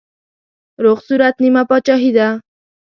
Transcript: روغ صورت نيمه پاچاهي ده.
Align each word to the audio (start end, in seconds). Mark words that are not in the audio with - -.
روغ 0.83 0.97
صورت 1.07 1.35
نيمه 1.43 1.63
پاچاهي 1.69 2.11
ده. 2.17 2.27